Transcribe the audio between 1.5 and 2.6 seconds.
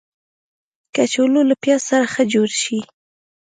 پیاز سره ښه جوړ